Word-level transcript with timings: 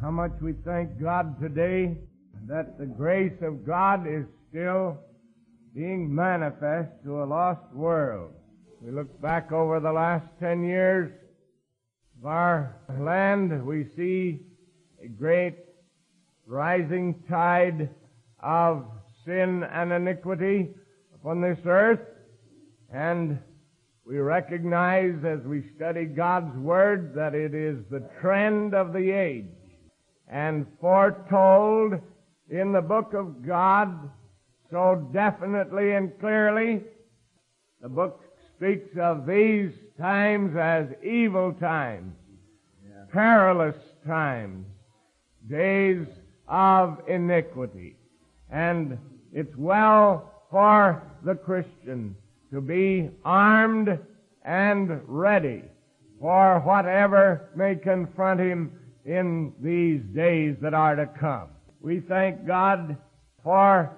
how 0.00 0.10
much 0.10 0.32
we 0.40 0.54
thank 0.64 0.98
God 0.98 1.38
today 1.42 1.94
that 2.48 2.78
the 2.78 2.86
grace 2.86 3.36
of 3.42 3.66
God 3.66 4.06
is 4.06 4.24
still 4.48 4.96
being 5.74 6.12
manifest 6.14 6.90
to 7.04 7.22
a 7.22 7.24
lost 7.24 7.60
world. 7.74 8.32
We 8.80 8.92
look 8.92 9.20
back 9.20 9.52
over 9.52 9.78
the 9.78 9.92
last 9.92 10.24
ten 10.40 10.64
years 10.64 11.12
of 12.18 12.26
our 12.26 12.76
land, 12.98 13.66
we 13.66 13.88
see 13.94 14.40
a 15.04 15.08
great 15.08 15.58
rising 16.46 17.22
tide 17.28 17.90
of 18.42 18.86
sin 19.26 19.64
and 19.70 19.92
iniquity 19.92 20.70
upon 21.14 21.42
this 21.42 21.58
earth, 21.66 22.00
and 22.90 23.38
we 24.06 24.16
recognize 24.16 25.22
as 25.26 25.40
we 25.44 25.62
study 25.76 26.06
God's 26.06 26.56
Word 26.56 27.12
that 27.16 27.34
it 27.34 27.54
is 27.54 27.76
the 27.90 28.08
trend 28.20 28.74
of 28.74 28.94
the 28.94 29.10
age 29.10 29.44
and 30.30 30.66
foretold 30.80 31.94
in 32.48 32.72
the 32.72 32.80
book 32.80 33.12
of 33.14 33.44
God 33.46 34.10
so 34.70 35.08
definitely 35.12 35.92
and 35.92 36.18
clearly. 36.20 36.82
The 37.82 37.88
book 37.88 38.22
speaks 38.56 38.96
of 38.98 39.26
these 39.26 39.72
times 39.98 40.56
as 40.56 40.86
evil 41.02 41.52
times, 41.52 42.14
yeah. 42.84 43.04
perilous 43.12 43.76
times, 44.06 44.66
days 45.48 46.06
of 46.46 47.00
iniquity. 47.08 47.96
And 48.50 48.98
it's 49.32 49.56
well 49.56 50.44
for 50.50 51.02
the 51.24 51.34
Christian 51.34 52.14
to 52.52 52.60
be 52.60 53.10
armed 53.24 53.98
and 54.44 55.00
ready 55.06 55.62
for 56.20 56.60
whatever 56.60 57.50
may 57.56 57.74
confront 57.76 58.40
him 58.40 58.79
in 59.04 59.52
these 59.60 60.02
days 60.14 60.56
that 60.60 60.74
are 60.74 60.96
to 60.96 61.06
come. 61.06 61.48
We 61.80 62.00
thank 62.00 62.46
God 62.46 62.96
for 63.42 63.96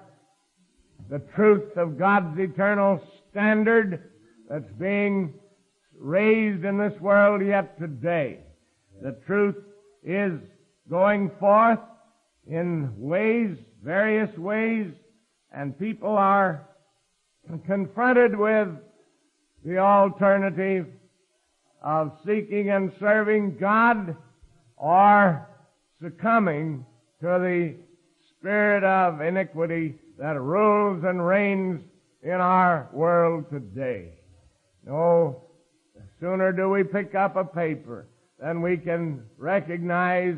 the 1.09 1.19
truth 1.35 1.75
of 1.75 1.97
God's 1.97 2.39
eternal 2.39 3.01
standard 3.29 4.09
that's 4.49 4.71
being 4.79 5.33
raised 5.97 6.63
in 6.63 6.77
this 6.77 6.99
world 7.01 7.45
yet 7.45 7.77
today. 7.79 8.39
The 9.01 9.17
truth 9.25 9.55
is 10.03 10.33
going 10.89 11.31
forth 11.39 11.79
in 12.47 12.93
ways, 12.97 13.57
various 13.83 14.35
ways, 14.37 14.87
and 15.51 15.77
people 15.77 16.09
are 16.09 16.67
confronted 17.65 18.37
with 18.37 18.69
the 19.65 19.77
alternative 19.77 20.87
of 21.81 22.17
seeking 22.25 22.69
and 22.69 22.91
serving 22.99 23.57
God 23.59 24.15
or 24.83 25.47
succumbing 26.01 26.85
to 27.21 27.27
the 27.27 27.73
spirit 28.37 28.83
of 28.83 29.21
iniquity 29.21 29.95
that 30.19 30.37
rules 30.37 31.01
and 31.05 31.25
reigns 31.25 31.81
in 32.21 32.33
our 32.33 32.89
world 32.91 33.45
today. 33.49 34.09
No 34.85 35.41
sooner 36.19 36.51
do 36.51 36.69
we 36.69 36.83
pick 36.83 37.15
up 37.15 37.37
a 37.37 37.45
paper 37.45 38.07
than 38.41 38.61
we 38.61 38.75
can 38.75 39.23
recognize 39.37 40.35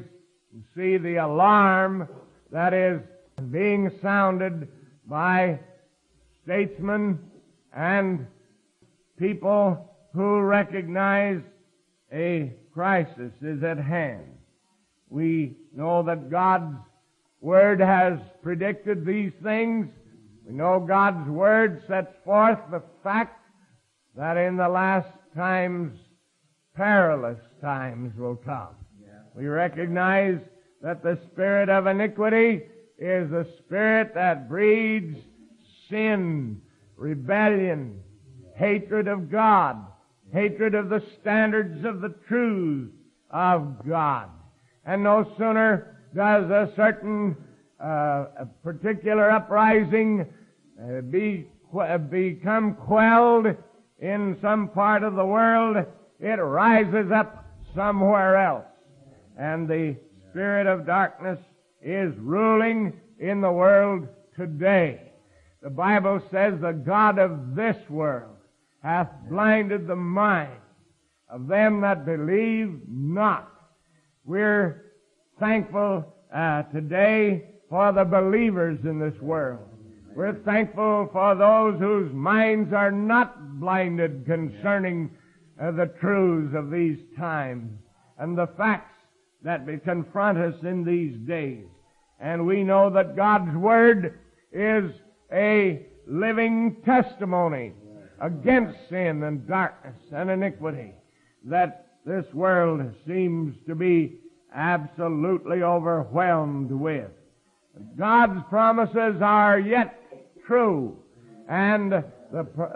and 0.54 0.64
see 0.76 0.98
the 0.98 1.16
alarm 1.16 2.08
that 2.52 2.72
is 2.72 3.02
being 3.52 3.90
sounded 4.00 4.68
by 5.08 5.59
statesmen 6.44 7.18
and 7.76 8.28
people 9.18 9.90
who 10.14 10.40
recognize 10.42 11.42
a 12.14 12.54
crisis 12.76 13.32
is 13.42 13.64
at 13.64 13.80
hand. 13.80 14.34
We 15.09 15.58
know 15.73 16.03
that 16.03 16.30
God's 16.30 16.78
Word 17.42 17.80
has 17.80 18.20
predicted 18.42 19.06
these 19.06 19.31
things. 19.44 19.88
We 20.47 20.53
know 20.53 20.80
God's 20.80 21.30
Word 21.30 21.84
sets 21.88 22.13
forth 22.24 22.59
the 22.72 22.84
fact 23.03 23.40
that 24.16 24.38
in 24.38 24.57
the 24.57 24.69
last 24.69 25.09
times, 25.35 25.97
perilous 26.75 27.40
times 27.62 28.18
will 28.18 28.35
come. 28.35 28.75
Yeah. 29.02 29.19
We 29.35 29.47
recognize 29.47 30.40
that 30.81 31.03
the 31.03 31.19
spirit 31.31 31.69
of 31.69 31.88
iniquity 31.88 32.62
is 32.97 33.31
a 33.31 33.46
spirit 33.59 34.13
that 34.16 34.47
breeds 34.47 35.18
sin, 35.90 36.62
rebellion, 36.96 38.01
hatred 38.56 39.07
of 39.07 39.30
God, 39.30 39.78
hatred 40.31 40.75
of 40.75 40.90
the 40.90 41.03
standards 41.22 41.84
of 41.85 42.01
the 42.01 42.16
truth 42.28 42.91
of 43.30 43.88
God. 43.88 44.30
And 44.85 45.03
no 45.03 45.31
sooner 45.38 45.97
does 46.16 46.50
a 46.50 46.72
certain 46.75 47.35
uh, 47.84 48.25
particular 48.63 49.29
uprising 49.31 50.25
uh, 50.81 51.01
be, 51.01 51.47
become 52.09 52.75
quelled 52.75 53.47
in 54.00 54.38
some 54.41 54.69
part 54.69 55.03
of 55.03 55.16
the 55.16 55.25
world, 55.25 55.78
it 56.19 56.40
rises 56.40 57.12
up 57.12 57.45
somewhere 57.74 58.38
else. 58.38 58.66
And 59.38 59.68
the 59.68 59.95
spirit 60.29 60.68
of 60.68 60.85
darkness 60.85 61.40
is 61.81 62.13
ruling 62.18 62.94
in 63.19 63.41
the 63.41 63.51
world 63.51 64.07
today. 64.35 65.12
The 65.62 65.69
Bible 65.69 66.22
says 66.31 66.59
the 66.59 66.72
God 66.72 67.19
of 67.19 67.56
this 67.56 67.78
world 67.90 68.35
hath 68.84 69.09
blinded 69.29 69.88
the 69.88 69.95
mind 69.95 70.59
of 71.29 71.47
them 71.47 71.81
that 71.81 72.06
believe 72.06 72.81
not. 72.88 73.51
We're 74.28 74.86
thankful 75.40 76.03
uh, 76.34 76.63
today 76.74 77.44
for 77.69 77.91
the 77.91 78.03
believers 78.03 78.80
in 78.84 78.97
this 78.97 79.13
world. 79.22 79.59
We're 80.16 80.41
thankful 80.44 81.09
for 81.13 81.36
those 81.36 81.80
whose 81.80 82.12
minds 82.12 82.74
are 82.74 82.91
not 82.91 83.59
blinded 83.59 84.25
concerning 84.25 85.12
uh, 85.62 85.72
the 85.72 85.94
truths 86.02 86.56
of 86.56 86.72
these 86.72 86.97
times 87.19 87.69
and 88.18 88.36
the 88.36 88.47
facts 88.58 88.96
that 89.44 89.68
confront 89.84 90.40
us 90.40 90.56
in 90.63 90.84
these 90.84 91.16
days. 91.28 91.68
And 92.19 92.47
we 92.47 92.63
know 92.63 92.90
that 92.90 93.16
God's 93.16 93.56
Word 93.56 94.18
is 94.52 94.90
a 95.31 95.86
living 96.07 96.78
testimony 96.84 97.74
against 98.19 98.90
sin 98.90 99.22
and 99.22 99.47
darkness 99.47 99.97
and 100.12 100.31
iniquity 100.31 100.94
that 101.44 101.84
this 102.06 102.26
world 102.34 102.94
seems 103.08 103.56
to 103.68 103.76
be 103.76 104.20
absolutely 104.54 105.64
overwhelmed 105.64 106.72
with. 106.72 107.10
God's 107.98 108.42
promises 108.50 109.22
are 109.22 109.60
yet 109.60 110.02
true. 110.46 110.98
And 111.50 111.92
the, 111.92 112.04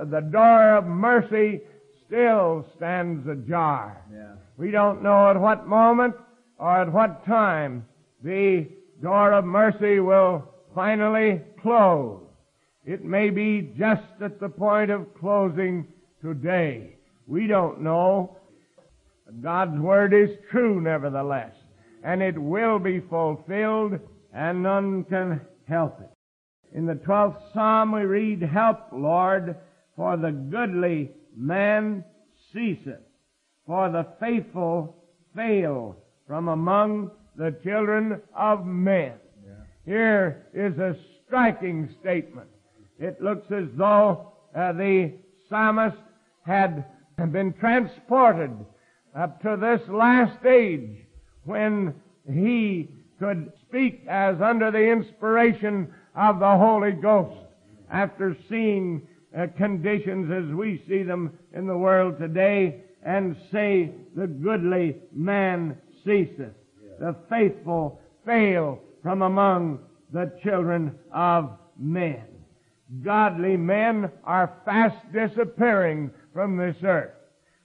the 0.10 0.28
door 0.32 0.78
of 0.78 0.86
mercy 0.86 1.62
still 2.06 2.66
stands 2.76 3.28
ajar. 3.28 4.04
Yeah. 4.12 4.34
We 4.58 4.72
don't 4.72 5.02
know 5.04 5.30
at 5.30 5.40
what 5.40 5.68
moment 5.68 6.16
or 6.58 6.82
at 6.82 6.92
what 6.92 7.26
time 7.26 7.86
the 8.24 8.68
door 9.02 9.34
of 9.34 9.46
mercy 9.46 10.00
will 10.00 10.44
finally 10.76 11.42
close. 11.62 12.22
It 12.86 13.04
may 13.04 13.30
be 13.30 13.74
just 13.78 14.22
at 14.22 14.40
the 14.40 14.50
point 14.50 14.92
of 14.92 15.14
closing 15.20 15.88
today. 16.22 16.96
We 17.28 17.48
don't 17.48 17.82
know. 17.82 18.39
God's 19.42 19.80
word 19.80 20.14
is 20.14 20.30
true 20.52 20.82
nevertheless, 20.82 21.54
and 22.04 22.22
it 22.22 22.38
will 22.38 22.80
be 22.80 23.00
fulfilled, 23.00 24.00
and 24.34 24.64
none 24.64 25.04
can 25.06 25.42
help 25.68 26.00
it. 26.02 26.10
In 26.78 26.86
the 26.86 26.96
12th 26.96 27.54
Psalm 27.54 27.92
we 27.92 28.02
read, 28.02 28.42
Help, 28.42 28.80
Lord, 28.92 29.56
for 29.96 30.18
the 30.18 30.32
goodly 30.32 31.12
man 31.36 32.04
ceaseth, 32.54 33.02
for 33.66 33.90
the 33.90 34.08
faithful 34.20 34.96
fail 35.36 35.96
from 36.28 36.48
among 36.48 37.12
the 37.36 37.56
children 37.64 38.22
of 38.36 38.66
men. 38.66 39.14
Yeah. 39.46 39.54
Here 39.86 40.46
is 40.54 40.78
a 40.78 40.96
striking 41.25 41.90
statement. 42.02 42.48
It 43.00 43.22
looks 43.22 43.52
as 43.52 43.66
though 43.78 44.34
uh, 44.56 44.74
the 44.74 45.14
psalmist 45.48 45.98
had 46.46 46.86
been 47.32 47.54
transported 47.54 48.52
up 49.16 49.42
to 49.42 49.58
this 49.60 49.88
last 49.90 50.46
age 50.46 51.06
when 51.44 51.96
he 52.32 52.90
could 53.20 53.52
speak 53.68 54.06
as 54.08 54.40
under 54.42 54.72
the 54.72 54.92
inspiration 54.92 55.94
of 56.16 56.40
the 56.40 56.58
Holy 56.58 56.92
Ghost 56.92 57.38
after 57.92 58.36
seeing 58.50 59.08
uh, 59.38 59.48
conditions 59.58 60.32
as 60.32 60.56
we 60.56 60.84
see 60.88 61.04
them 61.04 61.38
in 61.54 61.68
the 61.68 61.78
world 61.78 62.18
today 62.18 62.82
and 63.04 63.36
say 63.52 63.92
the 64.16 64.28
goodly 64.28 64.96
man 65.14 65.78
ceaseth. 66.04 66.54
The 67.00 67.16
faithful 67.30 68.02
fail 68.26 68.80
from 69.02 69.22
among 69.22 69.80
the 70.12 70.32
children 70.44 70.98
of 71.14 71.58
men. 71.78 72.24
Godly 73.04 73.56
men 73.56 74.12
are 74.24 74.54
fast 74.66 74.98
disappearing 75.14 76.12
from 76.34 76.58
this 76.58 76.76
earth. 76.84 77.14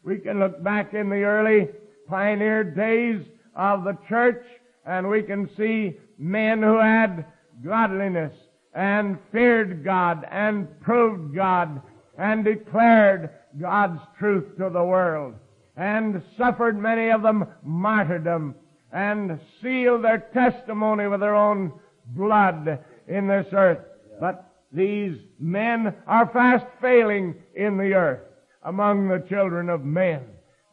We 0.04 0.18
can 0.18 0.38
look 0.38 0.62
back 0.62 0.92
in 0.92 1.08
the 1.08 1.22
early 1.22 1.68
pioneer 2.06 2.62
days 2.62 3.24
of 3.56 3.84
the 3.84 3.96
church 4.06 4.44
and 4.84 5.08
we 5.08 5.22
can 5.22 5.48
see 5.56 5.96
men 6.18 6.62
who 6.62 6.78
had 6.78 7.24
godliness 7.64 8.34
and 8.74 9.18
feared 9.32 9.82
God 9.82 10.26
and 10.30 10.68
proved 10.82 11.34
God 11.34 11.80
and 12.18 12.44
declared 12.44 13.30
God's 13.58 14.00
truth 14.18 14.58
to 14.58 14.68
the 14.68 14.84
world 14.84 15.36
and 15.76 16.22
suffered 16.36 16.78
many 16.78 17.10
of 17.10 17.22
them 17.22 17.46
martyrdom 17.62 18.54
and 18.92 19.40
sealed 19.62 20.04
their 20.04 20.28
testimony 20.34 21.06
with 21.06 21.20
their 21.20 21.34
own 21.34 21.72
blood 22.08 22.78
in 23.08 23.26
this 23.26 23.46
earth. 23.52 23.84
But 24.20 24.52
these 24.70 25.16
men 25.38 25.94
are 26.06 26.28
fast 26.28 26.66
failing 26.82 27.36
in 27.54 27.78
the 27.78 27.94
earth 27.94 28.20
among 28.64 29.08
the 29.08 29.24
children 29.28 29.68
of 29.68 29.84
men. 29.84 30.22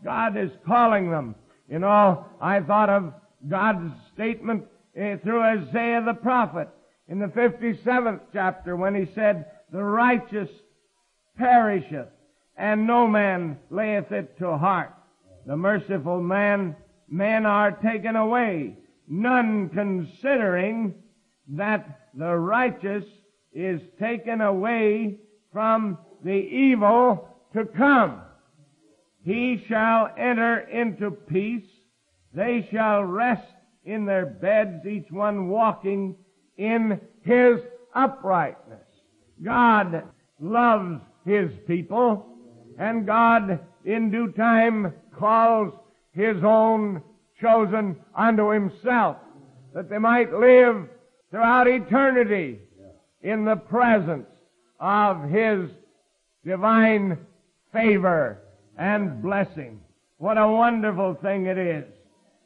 God 0.04 0.38
is 0.38 0.52
calling 0.66 1.12
them. 1.12 1.36
You 1.68 1.80
know, 1.80 2.26
I 2.42 2.60
thought 2.62 2.90
of 2.90 3.14
God's 3.48 3.94
statement 4.14 4.66
eh, 4.96 5.18
through 5.18 5.42
Isaiah 5.42 6.04
the 6.06 6.14
prophet 6.14 6.70
in 7.08 7.20
the 7.20 7.28
57th 7.28 8.22
chapter 8.34 8.76
when 8.76 8.96
he 8.96 9.12
said, 9.14 9.46
The 9.72 9.84
righteous 9.84 10.50
perisheth, 11.38 12.10
and 12.58 12.88
no 12.88 13.08
man 13.08 13.58
layeth 13.70 14.12
it 14.12 14.38
to 14.40 14.58
heart. 14.58 14.94
The 15.46 15.58
merciful 15.58 16.22
man, 16.22 16.76
men 17.10 17.46
are 17.46 17.72
taken 17.72 18.16
away, 18.16 18.78
none 19.08 19.70
considering 19.70 20.96
that 21.50 22.10
the 22.14 22.36
righteous 22.36 23.06
is 23.54 23.82
taken 24.00 24.42
away 24.42 25.18
from 25.52 25.98
the 26.24 26.32
evil 26.32 27.31
to 27.54 27.66
come. 27.66 28.22
He 29.24 29.64
shall 29.68 30.10
enter 30.18 30.60
into 30.60 31.12
peace. 31.12 31.68
They 32.34 32.68
shall 32.72 33.04
rest 33.04 33.48
in 33.84 34.06
their 34.06 34.26
beds, 34.26 34.86
each 34.86 35.12
one 35.12 35.50
walking 35.50 36.16
in 36.58 37.00
his 37.24 37.60
uprightness. 37.94 38.80
God 39.44 40.04
loves 40.40 41.02
his 41.26 41.52
people, 41.68 42.26
and 42.80 43.06
God 43.06 43.60
in 43.86 44.12
due 44.12 44.32
time 44.32 44.94
calls 45.18 45.74
his 46.14 46.38
own 46.44 47.02
chosen 47.40 47.96
unto 48.16 48.52
himself, 48.52 49.18
that 49.74 49.90
they 49.90 49.98
might 49.98 50.32
live 50.34 50.88
throughout 51.32 51.68
eternity 51.68 52.60
in 53.24 53.46
the 53.46 53.56
presence 53.56 54.28
of 54.80 55.30
his 55.30 55.70
divine 56.46 57.18
favor 57.74 58.42
and 58.78 59.22
blessing. 59.22 59.82
What 60.18 60.38
a 60.38 60.48
wonderful 60.48 61.16
thing 61.22 61.46
it 61.48 61.58
is 61.58 61.86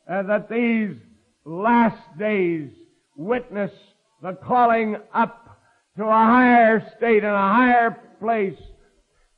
uh, 0.10 0.24
that 0.24 0.50
these 0.50 0.96
last 1.46 2.18
days 2.18 2.70
witness 3.16 3.72
the 4.22 4.34
calling 4.34 4.98
up 5.14 5.60
to 5.98 6.04
a 6.04 6.12
higher 6.12 6.92
state 6.98 7.24
and 7.24 7.34
a 7.34 7.54
higher 7.54 7.98
place 8.20 8.60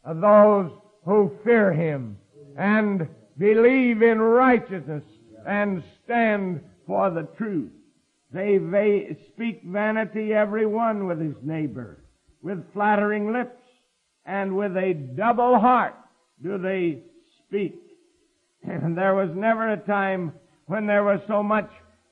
of 0.03 0.21
those 0.21 0.71
who 1.05 1.31
fear 1.43 1.73
Him 1.73 2.17
and 2.57 3.07
believe 3.37 4.01
in 4.01 4.19
righteousness 4.19 5.03
and 5.47 5.83
stand 6.03 6.61
for 6.85 7.09
the 7.09 7.27
truth. 7.37 7.71
They, 8.31 8.57
they 8.57 9.17
speak 9.33 9.61
vanity 9.63 10.33
every 10.33 10.65
one 10.65 11.07
with 11.07 11.19
his 11.19 11.35
neighbor, 11.43 12.03
with 12.41 12.73
flattering 12.73 13.31
lips, 13.31 13.61
and 14.27 14.55
with 14.55 14.75
a 14.75 14.93
double 14.93 15.57
heart 15.57 15.95
do 16.43 16.57
they 16.57 16.99
speak. 17.47 17.81
And 18.63 18.97
there 18.97 19.15
was 19.15 19.29
never 19.33 19.71
a 19.71 19.77
time 19.77 20.33
when 20.65 20.85
there 20.85 21.03
was 21.03 21.21
so 21.27 21.41
much 21.41 21.69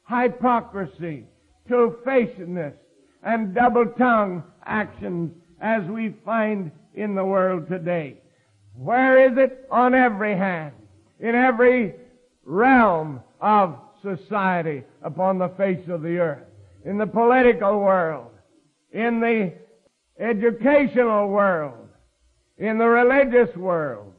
hypocrisy, 0.07 1.25
two-facedness, 1.67 2.73
and 3.21 3.53
double-tongue 3.53 4.43
actions 4.65 5.31
as 5.59 5.83
we 5.83 6.15
find 6.23 6.71
in 6.93 7.15
the 7.15 7.25
world 7.25 7.67
today. 7.67 8.17
Where 8.75 9.29
is 9.29 9.37
it? 9.37 9.67
On 9.69 9.93
every 9.93 10.37
hand. 10.37 10.73
In 11.19 11.35
every 11.35 11.95
realm 12.45 13.21
of 13.41 13.77
society 14.01 14.83
upon 15.01 15.37
the 15.37 15.49
face 15.49 15.87
of 15.89 16.01
the 16.01 16.17
earth. 16.17 16.43
In 16.85 16.97
the 16.97 17.07
political 17.07 17.79
world. 17.79 18.31
In 18.91 19.19
the 19.19 19.53
educational 20.19 21.27
world. 21.27 21.84
In 22.57 22.77
the 22.77 22.87
religious 22.87 23.55
world. 23.55 24.13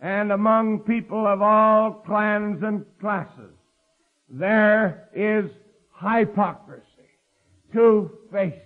And 0.00 0.32
among 0.32 0.80
people 0.80 1.26
of 1.26 1.40
all 1.42 1.92
clans 2.06 2.62
and 2.62 2.84
classes. 3.00 3.54
There 4.28 5.08
is 5.14 5.50
hypocrisy. 6.00 6.82
Two-facedness. 7.72 8.62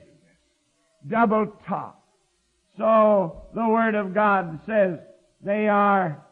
Double 1.08 1.52
talk. 1.68 2.02
So 2.78 3.42
the 3.54 3.68
Word 3.68 3.94
of 3.94 4.14
God 4.14 4.60
says 4.66 4.98
they 5.42 5.68
are 5.68 6.24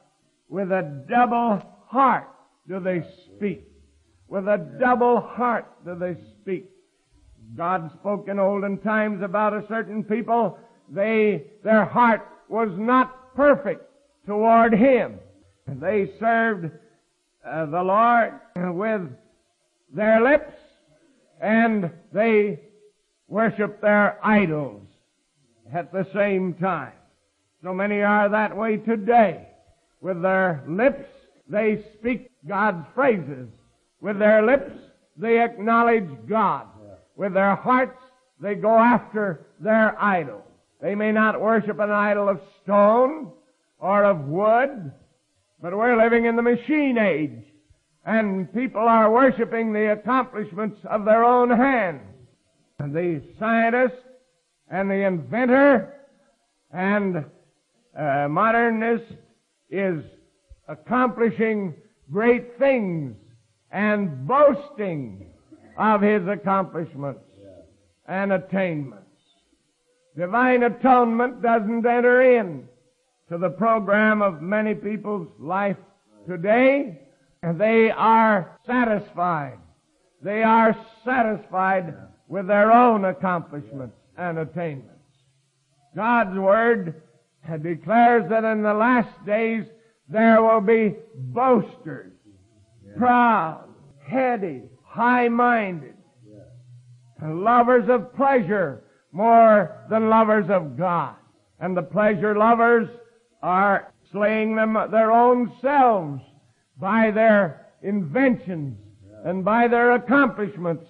with 0.48 0.70
a 0.72 1.04
double 1.08 1.62
heart 1.86 2.28
do 2.68 2.80
they 2.80 3.02
speak. 3.26 3.64
With 4.28 4.48
a 4.48 4.76
double 4.80 5.20
heart 5.20 5.66
do 5.84 5.94
they 5.98 6.16
speak. 6.40 6.70
God 7.56 7.90
spoke 8.00 8.28
in 8.28 8.38
olden 8.38 8.78
times 8.78 9.22
about 9.22 9.52
a 9.52 9.64
certain 9.68 10.02
people. 10.02 10.58
They, 10.88 11.44
their 11.62 11.84
heart 11.84 12.26
was 12.48 12.70
not 12.76 13.34
perfect 13.34 13.84
toward 14.26 14.74
Him. 14.74 15.18
They 15.66 16.12
served 16.20 16.70
uh, 17.46 17.66
the 17.66 17.82
Lord 17.82 18.34
with 18.56 19.02
their 19.92 20.22
lips 20.22 20.52
and 21.40 21.90
they 22.12 22.60
worshiped 23.28 23.80
their 23.82 24.18
idols 24.24 24.82
at 25.72 25.92
the 25.92 26.06
same 26.14 26.54
time. 26.54 26.92
So 27.62 27.72
many 27.72 28.02
are 28.02 28.28
that 28.28 28.56
way 28.56 28.76
today. 28.76 29.48
With 30.00 30.20
their 30.20 30.62
lips, 30.68 31.08
they 31.48 31.84
speak 31.98 32.30
God's 32.46 32.86
phrases. 32.94 33.48
With 34.00 34.18
their 34.18 34.44
lips, 34.44 34.72
they 35.16 35.42
acknowledge 35.42 36.08
God. 36.28 36.66
With 37.16 37.32
their 37.32 37.54
hearts, 37.54 38.02
they 38.40 38.54
go 38.54 38.78
after 38.78 39.46
their 39.60 40.00
idol. 40.02 40.42
They 40.84 40.94
may 40.94 41.12
not 41.12 41.40
worship 41.40 41.78
an 41.78 41.90
idol 41.90 42.28
of 42.28 42.42
stone 42.62 43.32
or 43.78 44.04
of 44.04 44.26
wood, 44.26 44.92
but 45.58 45.74
we're 45.74 45.96
living 45.96 46.26
in 46.26 46.36
the 46.36 46.42
machine 46.42 46.98
age. 46.98 47.42
And 48.04 48.52
people 48.52 48.82
are 48.82 49.10
worshiping 49.10 49.72
the 49.72 49.92
accomplishments 49.92 50.78
of 50.84 51.06
their 51.06 51.24
own 51.24 51.48
hands. 51.48 52.02
And 52.78 52.94
the 52.94 53.22
scientist 53.38 53.94
and 54.70 54.90
the 54.90 55.06
inventor 55.06 55.94
and 56.70 57.24
uh, 57.98 58.28
modernist 58.28 59.10
is 59.70 60.04
accomplishing 60.68 61.72
great 62.12 62.58
things 62.58 63.16
and 63.70 64.26
boasting 64.26 65.30
of 65.78 66.02
his 66.02 66.28
accomplishments 66.28 67.20
and 68.06 68.34
attainments. 68.34 69.03
Divine 70.16 70.62
atonement 70.62 71.42
doesn't 71.42 71.84
enter 71.84 72.38
in 72.38 72.68
to 73.28 73.38
the 73.38 73.50
program 73.50 74.22
of 74.22 74.40
many 74.42 74.74
people's 74.74 75.28
life 75.40 75.76
today. 76.28 77.00
And 77.42 77.60
they 77.60 77.90
are 77.90 78.58
satisfied. 78.66 79.58
They 80.22 80.42
are 80.42 80.76
satisfied 81.04 81.94
with 82.28 82.46
their 82.46 82.72
own 82.72 83.04
accomplishments 83.04 83.96
and 84.16 84.38
attainments. 84.38 84.90
God's 85.94 86.38
Word 86.38 87.02
declares 87.62 88.30
that 88.30 88.44
in 88.44 88.62
the 88.62 88.72
last 88.72 89.26
days 89.26 89.64
there 90.08 90.42
will 90.42 90.60
be 90.60 90.94
boasters, 91.14 92.12
proud, 92.96 93.68
heady, 94.06 94.62
high-minded, 94.84 95.94
lovers 97.22 97.88
of 97.90 98.14
pleasure 98.14 98.83
more 99.14 99.86
than 99.88 100.10
lovers 100.10 100.50
of 100.50 100.76
God. 100.76 101.14
And 101.60 101.76
the 101.76 101.82
pleasure 101.82 102.36
lovers 102.36 102.88
are 103.42 103.92
slaying 104.10 104.56
them 104.56 104.76
their 104.90 105.12
own 105.12 105.52
selves 105.62 106.20
by 106.78 107.12
their 107.12 107.68
inventions 107.82 108.76
and 109.24 109.44
by 109.44 109.68
their 109.68 109.92
accomplishments 109.92 110.84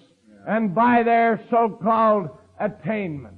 and 0.47 0.73
by 0.73 1.03
their 1.03 1.39
so-called 1.49 2.29
attainments. 2.59 3.37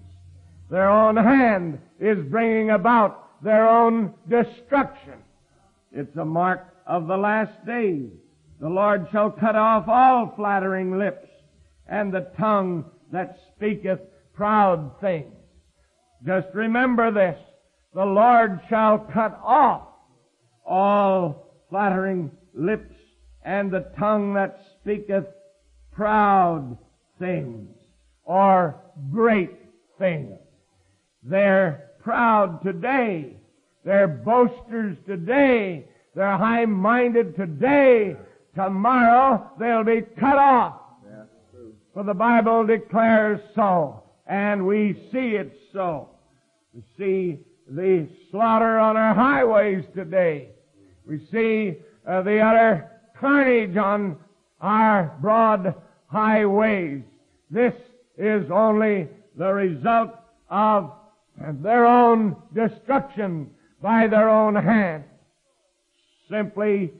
Their 0.70 0.89
own 0.89 1.17
hand 1.17 1.79
is 2.00 2.17
bringing 2.29 2.72
about 2.72 3.44
their 3.44 3.67
own 3.67 4.13
destruction. 4.29 5.15
It's 5.91 6.15
a 6.15 6.25
mark 6.25 6.65
of 6.86 7.08
the 7.08 7.17
last 7.17 7.65
days. 7.65 8.10
The 8.62 8.70
Lord 8.70 9.08
shall 9.12 9.32
cut 9.32 9.56
off 9.56 9.88
all 9.88 10.34
flattering 10.36 10.98
lips 10.98 11.27
and 11.88 12.13
the 12.13 12.32
tongue 12.38 12.86
that 13.12 13.38
speaketh 13.56 14.00
proud 14.38 14.91
things. 15.01 15.34
Just 16.25 16.48
remember 16.53 17.12
this. 17.12 17.38
The 17.94 18.06
Lord 18.06 18.62
shall 18.70 19.00
cut 19.00 19.38
off 19.44 19.88
all 20.65 21.51
flattering 21.70 22.32
lips 22.53 22.94
and 23.44 23.72
the 23.72 23.91
tongue 23.98 24.36
that 24.36 24.62
speaketh 24.79 25.25
proud 25.91 26.77
things 27.20 27.67
or 28.24 28.79
great 29.12 29.51
things. 29.98 30.38
They're 31.24 31.91
proud 32.03 32.62
today. 32.63 33.38
They're 33.84 34.08
boasters 34.08 34.98
today. 35.08 35.88
They're 36.13 36.38
high-minded 36.38 37.36
today. 37.36 38.15
Tomorrow 38.53 39.51
they'll 39.60 39.84
be 39.84 40.01
cut 40.20 40.38
off. 40.38 40.82
For 41.94 42.03
the 42.03 42.13
Bible 42.13 42.65
declares 42.65 43.39
so, 43.56 44.03
and 44.28 44.66
we 44.66 44.94
see 45.12 45.36
it 45.36 45.58
so. 45.74 46.10
We 46.74 46.84
see 46.98 47.40
the 47.70 48.08
slaughter 48.32 48.78
on 48.78 48.98
our 48.98 49.14
highways 49.14 49.86
today. 49.96 50.50
We 51.06 51.26
see 51.32 51.78
uh, 52.08 52.22
the 52.22 52.40
utter 52.40 52.92
carnage 53.20 53.78
on 53.78 54.18
our 54.62 55.18
broad 55.22 55.76
highways. 56.08 57.04
This 57.50 57.74
is 58.18 58.50
only 58.52 59.08
the 59.38 59.52
result 59.54 60.12
of 60.50 60.92
their 61.62 61.86
own 61.86 62.36
destruction 62.54 63.52
by 63.82 64.08
their 64.08 64.30
own 64.30 64.56
hand. 64.56 65.04
Simply 66.30 66.92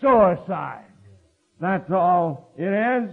suicide. 0.00 0.84
That's 1.60 1.90
all 1.90 2.52
it 2.56 2.62
is. 2.72 3.10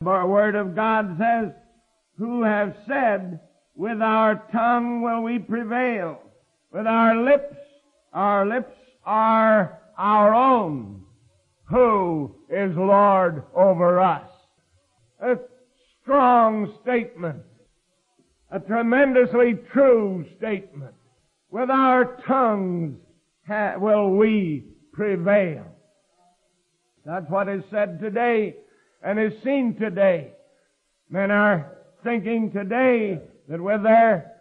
The 0.00 0.06
Word 0.26 0.54
of 0.54 0.74
God 0.74 1.16
says, 1.18 1.52
who 2.20 2.42
have 2.42 2.76
said, 2.86 3.40
with 3.74 4.02
our 4.02 4.46
tongue 4.52 5.00
will 5.00 5.22
we 5.22 5.38
prevail. 5.38 6.20
With 6.70 6.86
our 6.86 7.16
lips, 7.16 7.56
our 8.12 8.46
lips 8.46 8.74
are 9.06 9.80
our 9.96 10.34
own. 10.34 11.02
Who 11.70 12.34
is 12.50 12.76
Lord 12.76 13.44
over 13.56 14.00
us? 14.00 14.28
A 15.22 15.36
strong 16.02 16.74
statement. 16.82 17.40
A 18.50 18.60
tremendously 18.60 19.58
true 19.72 20.26
statement. 20.36 20.94
With 21.50 21.70
our 21.70 22.18
tongues 22.28 22.98
ha- 23.48 23.76
will 23.78 24.10
we 24.10 24.66
prevail. 24.92 25.64
That's 27.06 27.30
what 27.30 27.48
is 27.48 27.62
said 27.70 27.98
today 27.98 28.56
and 29.02 29.18
is 29.18 29.32
seen 29.42 29.76
today. 29.80 30.32
Men 31.08 31.30
are 31.30 31.78
thinking 32.02 32.50
today 32.50 33.20
that 33.48 33.60
with 33.60 33.82
their 33.82 34.32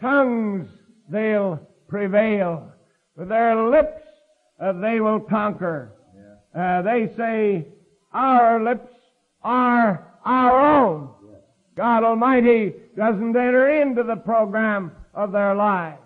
tongues 0.00 0.68
they'll 1.08 1.60
prevail. 1.88 2.72
With 3.16 3.28
their 3.28 3.68
lips 3.68 4.02
uh, 4.60 4.72
they 4.72 5.00
will 5.00 5.20
conquer. 5.20 5.92
Uh, 6.54 6.80
they 6.82 7.12
say, 7.16 7.66
our 8.12 8.62
lips 8.62 8.90
are 9.42 10.06
our 10.24 10.84
own. 10.84 11.10
God 11.76 12.02
Almighty 12.02 12.72
doesn't 12.96 13.36
enter 13.36 13.82
into 13.82 14.02
the 14.02 14.16
program 14.16 14.92
of 15.12 15.32
their 15.32 15.54
lives. 15.54 16.00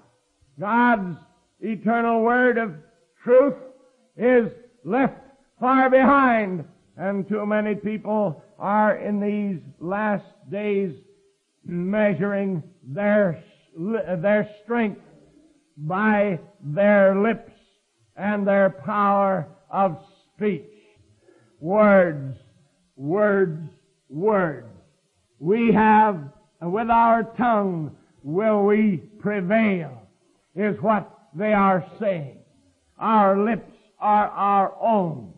God's 0.59 1.17
eternal 1.61 2.23
word 2.23 2.59
of 2.59 2.75
truth 3.23 3.55
is 4.17 4.51
left 4.85 5.15
far 5.61 5.89
behind, 5.89 6.65
and 7.01 7.27
too 7.27 7.47
many 7.47 7.75
people 7.75 8.43
are 8.59 8.97
in 8.97 9.21
these 9.21 9.59
last 9.81 10.27
days 10.51 10.93
measuring 11.65 12.63
their, 12.87 13.43
their 13.75 14.51
strength 14.63 15.01
by 15.79 16.39
their 16.63 17.19
lips 17.19 17.53
and 18.17 18.47
their 18.47 18.69
power 18.85 19.49
of 19.71 19.97
speech. 20.37 20.67
Words, 21.59 22.37
words, 22.97 23.71
words. 24.11 24.67
We 25.39 25.73
have, 25.73 26.21
with 26.61 26.91
our 26.91 27.23
tongue, 27.39 27.97
will 28.23 28.65
we 28.67 28.99
prevail, 29.21 30.03
is 30.55 30.77
what 30.83 31.11
they 31.35 31.55
are 31.55 31.83
saying. 31.99 32.41
Our 32.99 33.43
lips 33.43 33.73
are 33.99 34.29
our 34.29 34.75
own. 34.83 35.33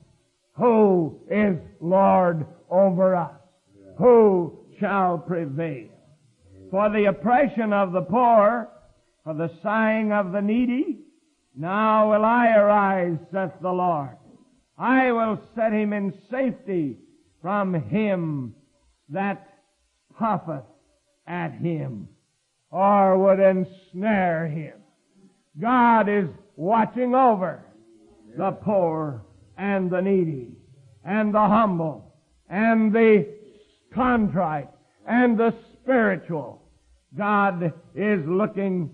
Who 0.54 1.20
is 1.30 1.56
Lord 1.80 2.46
over 2.70 3.14
us? 3.16 3.40
Who 3.98 4.58
shall 4.78 5.18
prevail? 5.18 5.88
For 6.70 6.90
the 6.90 7.06
oppression 7.06 7.72
of 7.72 7.92
the 7.92 8.02
poor, 8.02 8.68
for 9.24 9.34
the 9.34 9.50
sighing 9.62 10.12
of 10.12 10.32
the 10.32 10.40
needy, 10.40 10.98
now 11.54 12.12
will 12.12 12.24
I 12.24 12.54
arise, 12.54 13.18
saith 13.30 13.52
the 13.60 13.70
Lord. 13.70 14.16
I 14.78 15.12
will 15.12 15.38
set 15.54 15.72
him 15.72 15.92
in 15.92 16.14
safety 16.30 16.98
from 17.40 17.74
him 17.74 18.54
that 19.10 19.46
puffeth 20.18 20.64
at 21.26 21.52
him, 21.52 22.08
or 22.70 23.18
would 23.18 23.38
ensnare 23.38 24.48
him. 24.48 24.74
God 25.60 26.08
is 26.08 26.28
watching 26.56 27.14
over 27.14 27.62
the 28.36 28.52
poor 28.52 29.22
and 29.62 29.88
the 29.88 30.02
needy, 30.02 30.48
and 31.04 31.32
the 31.32 31.38
humble, 31.38 32.12
and 32.50 32.92
the 32.92 33.28
contrite, 33.94 34.68
and 35.06 35.38
the 35.38 35.54
spiritual. 35.72 36.60
God 37.16 37.72
is 37.94 38.26
looking 38.26 38.90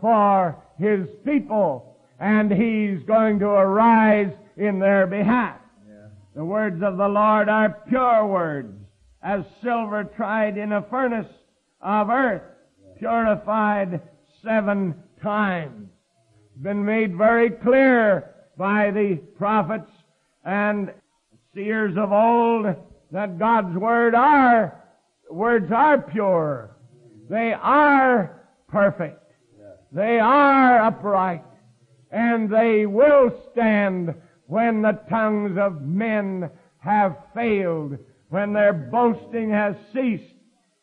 for 0.00 0.56
His 0.78 1.06
people, 1.22 1.98
and 2.18 2.50
He's 2.50 3.06
going 3.06 3.38
to 3.40 3.46
arise 3.46 4.32
in 4.56 4.78
their 4.78 5.06
behalf. 5.06 5.60
Yeah. 5.86 6.08
The 6.34 6.44
words 6.46 6.82
of 6.82 6.96
the 6.96 7.08
Lord 7.08 7.50
are 7.50 7.82
pure 7.86 8.26
words, 8.26 8.74
as 9.22 9.44
silver 9.62 10.04
tried 10.16 10.56
in 10.56 10.72
a 10.72 10.86
furnace 10.88 11.30
of 11.82 12.08
earth, 12.08 12.42
purified 12.98 14.00
seven 14.42 14.94
times. 15.22 15.90
Been 16.62 16.86
made 16.86 17.18
very 17.18 17.50
clear 17.50 18.30
by 18.56 18.90
the 18.90 19.16
prophets 19.36 19.90
and 20.46 20.94
seers 21.52 21.96
of 21.98 22.12
old 22.12 22.66
that 23.10 23.38
God's 23.38 23.76
word 23.76 24.14
are, 24.14 24.82
words 25.28 25.70
are 25.72 26.00
pure. 26.00 26.76
They 27.28 27.52
are 27.52 28.42
perfect. 28.68 29.22
They 29.92 30.20
are 30.20 30.78
upright. 30.78 31.44
And 32.12 32.48
they 32.48 32.86
will 32.86 33.32
stand 33.52 34.14
when 34.46 34.82
the 34.82 35.00
tongues 35.10 35.58
of 35.58 35.82
men 35.82 36.48
have 36.78 37.16
failed, 37.34 37.98
when 38.28 38.52
their 38.52 38.72
boasting 38.72 39.50
has 39.50 39.74
ceased, 39.92 40.22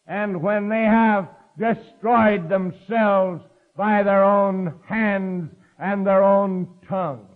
and 0.05 0.41
when 0.41 0.67
they 0.67 0.84
have 0.84 1.29
destroyed 1.58 2.50
themselves 2.50 3.41
by 3.77 4.03
their 4.03 4.25
own 4.25 4.74
hands 4.86 5.50
and 5.79 6.05
their 6.05 6.24
own 6.24 6.67
tongues. 6.89 7.32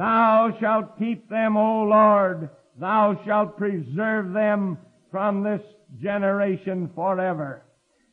Thou 0.00 0.56
shalt 0.58 0.98
keep 0.98 1.28
them, 1.28 1.58
O 1.58 1.82
Lord. 1.82 2.48
Thou 2.78 3.20
shalt 3.26 3.58
preserve 3.58 4.32
them 4.32 4.78
from 5.10 5.42
this 5.42 5.60
generation 6.00 6.88
forever. 6.94 7.66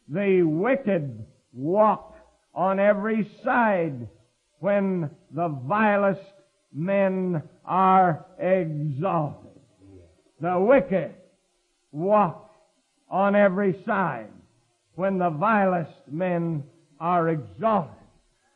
The 0.10 0.44
wicked 0.44 1.26
walk 1.54 2.18
on 2.54 2.78
every 2.78 3.32
side 3.42 4.10
when 4.60 5.10
the 5.32 5.48
vilest 5.48 6.20
men 6.74 7.42
are 7.64 8.26
exalted. 8.38 9.62
The 10.42 10.60
wicked 10.60 11.16
walk 11.94 12.52
on 13.10 13.34
every 13.34 13.82
side 13.86 14.34
when 14.96 15.20
the 15.20 15.30
vilest 15.30 16.02
men 16.12 16.66
are 17.00 17.30
exalted. 17.30 17.96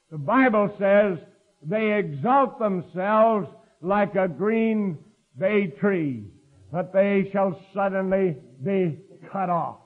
The 0.10 0.18
Bible 0.18 0.76
says 0.78 1.18
they 1.64 1.94
exalt 1.98 2.60
themselves 2.60 3.48
like 3.82 4.16
a 4.16 4.28
green 4.28 4.98
bay 5.38 5.68
tree, 5.68 6.26
but 6.72 6.94
they 6.94 7.30
shall 7.32 7.60
suddenly 7.74 8.38
be 8.64 9.00
cut 9.32 9.50
off. 9.50 9.78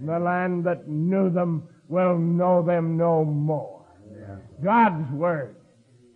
The 0.00 0.18
land 0.18 0.64
that 0.64 0.88
knew 0.88 1.30
them 1.30 1.68
will 1.88 2.18
know 2.18 2.62
them 2.62 2.96
no 2.96 3.24
more. 3.24 3.84
God's 4.62 5.10
Word 5.12 5.56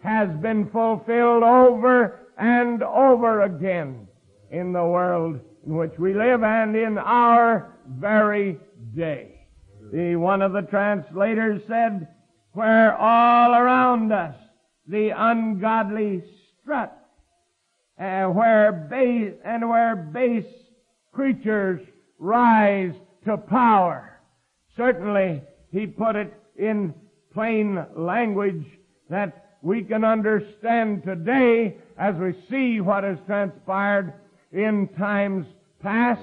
has 0.03 0.29
been 0.41 0.71
fulfilled 0.71 1.43
over 1.43 2.21
and 2.38 2.83
over 2.83 3.43
again 3.43 4.07
in 4.50 4.73
the 4.73 4.85
world 4.85 5.41
in 5.67 5.77
which 5.77 5.99
we 5.99 6.15
live 6.15 6.43
and 6.43 6.77
in 6.77 6.99
our 6.99 7.75
very 7.87 8.59
day. 8.95 9.47
The, 9.93 10.17
one 10.17 10.43
of 10.43 10.53
the 10.53 10.62
translators 10.62 11.62
said, 11.69 12.09
where 12.53 12.97
all 12.97 13.55
around 13.55 14.12
us 14.12 14.35
the 14.88 15.11
ungodly 15.11 16.23
strut, 16.62 16.97
uh, 18.00 18.25
where 18.26 18.73
base, 18.73 19.35
and 19.45 19.68
where 19.68 19.95
base 19.95 20.47
creatures 21.12 21.80
rise 22.18 22.95
to 23.25 23.37
power. 23.37 24.18
Certainly, 24.76 25.42
he 25.71 25.87
put 25.87 26.16
it 26.16 26.33
in 26.57 26.95
plain 27.35 27.85
language 27.95 28.64
that 29.11 29.57
we 29.62 29.83
can 29.83 30.04
understand 30.04 31.02
today 31.04 31.76
as 31.99 32.14
we 32.16 32.35
see 32.49 32.80
what 32.80 33.04
has 33.04 33.18
transpired 33.26 34.14
in 34.52 34.88
times 34.97 35.47
past 35.83 36.23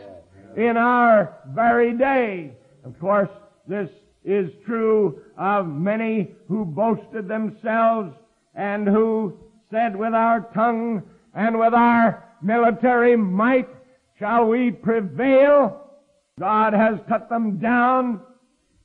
in 0.56 0.78
our 0.78 1.38
very 1.50 1.94
day. 1.94 2.54
Of 2.84 2.98
course, 3.00 3.30
this 3.68 3.90
is 4.24 4.50
true 4.66 5.22
of 5.38 5.68
many 5.68 6.32
who 6.48 6.66
boasted 6.66 7.28
themselves 7.28 8.16
and 8.56 8.88
who 8.88 9.38
said 9.72 9.96
with 9.96 10.14
our 10.14 10.42
tongue 10.54 11.04
and 11.34 11.60
with 11.60 11.74
our 11.74 12.24
military 12.42 13.16
might 13.16 13.68
shall 14.18 14.46
we 14.46 14.72
prevail. 14.72 15.82
God 16.40 16.74
has 16.74 17.00
cut 17.08 17.30
them 17.30 17.58
down. 17.60 18.22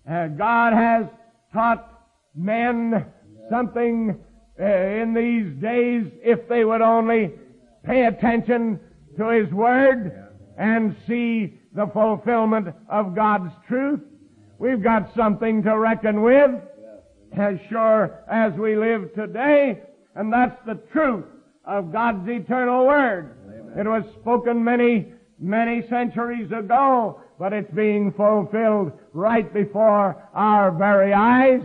Uh, 0.08 0.28
God 0.28 0.72
has 0.72 1.06
taught 1.52 1.86
men 2.34 3.06
something 3.50 4.18
uh, 4.60 4.64
in 4.64 5.14
these 5.14 5.60
days 5.60 6.06
if 6.22 6.48
they 6.48 6.64
would 6.64 6.80
only 6.80 7.32
pay 7.84 8.06
attention 8.06 8.80
to 9.16 9.28
His 9.28 9.50
Word 9.52 10.30
and 10.58 10.96
see 11.06 11.58
the 11.74 11.86
fulfillment 11.86 12.68
of 12.88 13.14
God's 13.14 13.52
truth. 13.68 14.00
We've 14.58 14.82
got 14.82 15.14
something 15.14 15.62
to 15.62 15.78
reckon 15.78 16.22
with 16.22 16.50
as 17.37 17.58
sure 17.68 18.18
as 18.30 18.52
we 18.54 18.76
live 18.76 19.14
today, 19.14 19.80
and 20.14 20.32
that's 20.32 20.58
the 20.66 20.80
truth 20.92 21.25
of 21.64 21.92
God's 21.92 22.28
eternal 22.28 22.87
Word. 22.87 23.37
It 23.78 23.87
was 23.87 24.04
spoken 24.20 24.62
many, 24.64 25.12
many 25.38 25.87
centuries 25.88 26.50
ago, 26.50 27.20
but 27.38 27.52
it's 27.52 27.70
being 27.72 28.12
fulfilled 28.12 28.92
right 29.12 29.52
before 29.52 30.22
our 30.34 30.70
very 30.72 31.12
eyes. 31.12 31.62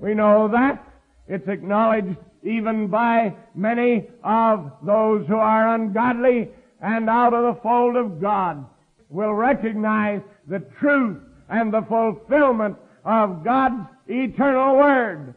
We 0.00 0.14
know 0.14 0.48
that. 0.48 0.84
It's 1.26 1.48
acknowledged 1.48 2.16
even 2.42 2.88
by 2.88 3.34
many 3.54 4.08
of 4.22 4.72
those 4.82 5.26
who 5.26 5.36
are 5.36 5.74
ungodly 5.74 6.50
and 6.80 7.10
out 7.10 7.34
of 7.34 7.54
the 7.54 7.60
fold 7.60 7.96
of 7.96 8.20
God 8.20 8.64
will 9.10 9.34
recognize 9.34 10.20
the 10.46 10.60
truth 10.80 11.18
and 11.48 11.72
the 11.72 11.82
fulfillment 11.88 12.76
of 13.08 13.42
God's 13.42 13.88
eternal 14.06 14.76
Word. 14.76 15.34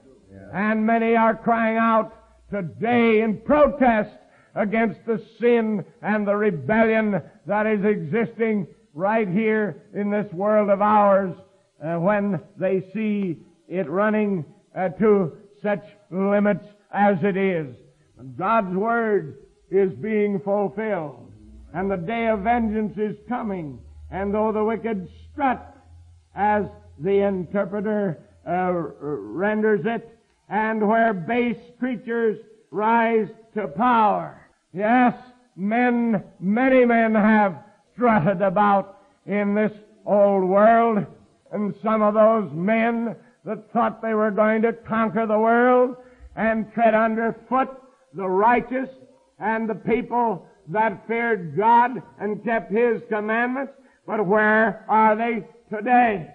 And 0.54 0.86
many 0.86 1.16
are 1.16 1.36
crying 1.36 1.78
out 1.78 2.14
today 2.52 3.22
in 3.22 3.40
protest 3.40 4.14
against 4.56 5.00
the 5.06 5.24
sin 5.40 5.86
and 6.02 6.28
the 6.28 6.36
rebellion 6.36 7.22
that 7.48 7.66
is 7.66 7.86
existing 7.86 8.68
right 8.94 9.28
here 9.28 9.84
in 9.94 10.12
this 10.12 10.32
world 10.34 10.70
of 10.70 10.82
ours 10.82 11.34
uh, 11.82 11.96
when 11.96 12.42
they 12.58 12.84
see 12.94 13.40
it 13.70 13.90
running 13.90 14.44
uh, 14.76 14.90
to 14.90 15.38
such 15.64 15.84
limits 16.10 16.66
as 16.94 17.16
it 17.24 17.38
is. 17.38 17.74
God's 18.38 18.76
Word 18.76 19.38
is 19.70 19.94
being 19.94 20.42
fulfilled. 20.42 21.32
And 21.74 21.90
the 21.90 21.96
day 21.96 22.28
of 22.28 22.42
vengeance 22.42 22.98
is 22.98 23.16
coming. 23.30 23.80
And 24.12 24.34
though 24.34 24.52
the 24.52 24.64
wicked 24.64 25.08
strut, 25.32 25.74
as 26.36 26.66
the 27.02 27.26
interpreter 27.26 28.20
uh, 28.48 28.72
renders 28.72 29.82
it, 29.86 30.18
and 30.50 30.88
where 30.88 31.14
base 31.14 31.58
creatures 31.80 32.38
rise 32.72 33.28
to 33.56 33.68
power. 33.68 34.42
Yes, 34.74 35.14
men, 35.56 36.24
many 36.40 36.86
men 36.86 37.16
have 37.16 37.64
strutted 37.94 38.42
about 38.42 39.00
in 39.26 39.54
this 39.54 39.72
old 40.06 40.44
world, 40.44 41.06
and 41.52 41.74
some 41.84 42.02
of 42.02 42.14
those 42.14 42.50
men 42.54 43.16
that 43.46 43.72
thought 43.72 44.02
they 44.02 44.14
were 44.14 44.32
going 44.32 44.62
to 44.62 44.74
conquer 44.74 45.26
the 45.26 45.38
world 45.38 45.96
and 46.36 46.72
tread 46.74 46.94
underfoot 46.94 47.70
the 48.14 48.28
righteous 48.28 48.90
and 49.40 49.70
the 49.70 49.76
people 49.76 50.46
that 50.68 51.06
feared 51.08 51.58
God 51.58 52.02
and 52.20 52.44
kept 52.44 52.72
His 52.72 53.02
commandments. 53.10 53.74
But 54.06 54.26
where 54.26 54.86
are 54.88 55.16
they 55.16 55.46
today? 55.76 56.30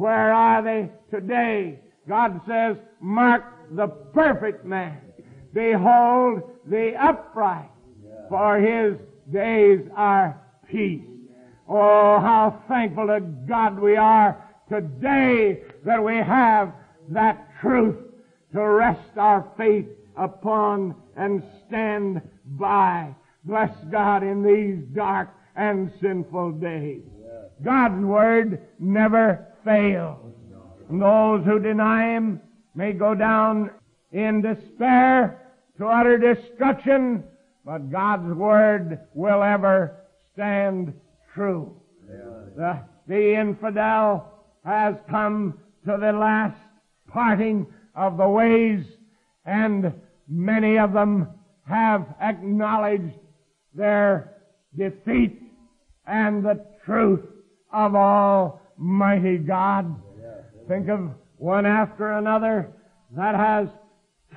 Where 0.00 0.32
are 0.32 0.62
they 0.62 0.90
today? 1.10 1.78
God 2.08 2.40
says, 2.48 2.78
mark 3.02 3.44
the 3.76 3.88
perfect 3.88 4.64
man. 4.64 4.96
Behold 5.52 6.40
the 6.64 6.94
upright, 6.98 7.68
for 8.30 8.58
his 8.58 8.96
days 9.30 9.80
are 9.94 10.40
peace. 10.70 11.04
Oh, 11.68 12.18
how 12.18 12.62
thankful 12.66 13.08
to 13.08 13.20
God 13.20 13.78
we 13.78 13.96
are 13.96 14.42
today 14.70 15.64
that 15.84 16.02
we 16.02 16.16
have 16.16 16.72
that 17.10 17.46
truth 17.60 17.98
to 18.54 18.66
rest 18.66 19.18
our 19.18 19.52
faith 19.58 19.84
upon 20.16 20.94
and 21.18 21.42
stand 21.68 22.22
by. 22.58 23.14
Bless 23.44 23.76
God 23.92 24.22
in 24.22 24.42
these 24.42 24.82
dark 24.96 25.28
and 25.56 25.92
sinful 26.00 26.52
days. 26.52 27.02
God's 27.62 28.04
Word 28.04 28.60
never 28.78 29.46
fails. 29.64 30.34
And 30.88 31.00
those 31.00 31.44
who 31.44 31.58
deny 31.58 32.14
Him 32.14 32.40
may 32.74 32.92
go 32.92 33.14
down 33.14 33.70
in 34.12 34.42
despair 34.42 35.52
to 35.78 35.86
utter 35.86 36.18
destruction, 36.18 37.24
but 37.64 37.90
God's 37.90 38.34
Word 38.34 39.00
will 39.14 39.42
ever 39.42 40.04
stand 40.32 40.92
true. 41.34 41.76
The, 42.56 42.80
the 43.06 43.34
infidel 43.34 44.32
has 44.64 44.96
come 45.08 45.58
to 45.84 45.96
the 46.00 46.12
last 46.12 46.58
parting 47.08 47.66
of 47.94 48.16
the 48.16 48.28
ways, 48.28 48.84
and 49.44 49.92
many 50.28 50.78
of 50.78 50.92
them 50.92 51.28
have 51.66 52.06
acknowledged 52.20 53.18
their 53.74 54.34
defeat 54.76 55.40
and 56.06 56.44
the 56.44 56.66
truth 56.84 57.20
of 57.72 57.94
Almighty 57.94 59.38
God. 59.38 60.00
Think 60.68 60.88
of 60.88 61.10
one 61.36 61.66
after 61.66 62.12
another 62.12 62.72
that 63.16 63.34
has 63.34 63.68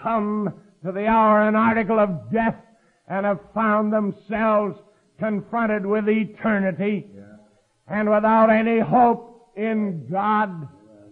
come 0.02 0.54
to 0.86 0.92
the 0.92 1.06
hour 1.06 1.48
and 1.48 1.56
article 1.56 2.00
of 2.00 2.32
death 2.32 2.56
and 3.08 3.26
have 3.26 3.40
found 3.54 3.94
themselves 3.94 4.78
confronted 5.20 5.86
with 5.86 6.08
eternity 6.08 7.08
and 7.88 8.10
without 8.10 8.50
any 8.50 8.80
hope 8.80 9.52
in 9.56 10.08
God. 10.12 10.68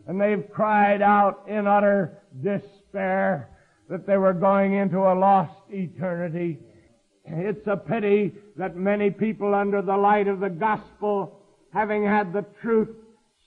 And 0.08 0.20
they've 0.20 0.50
cried 0.52 1.02
out 1.02 1.44
in 1.48 1.68
utter 1.68 2.18
despair 2.44 3.50
that 3.90 4.08
they 4.08 4.18
were 4.18 4.34
going 4.34 4.74
into 4.74 4.98
a 4.98 5.14
lost 5.14 5.54
eternity. 5.70 6.60
It's 7.26 7.68
a 7.68 7.78
pity 7.78 8.34
that 8.58 8.76
many 8.76 9.12
people 9.12 9.54
under 9.54 9.82
the 9.82 9.96
light 9.96 10.28
of 10.28 10.40
the 10.40 10.50
gospel, 10.50 11.41
having 11.74 12.04
had 12.04 12.34
the 12.34 12.46
truth 12.62 12.90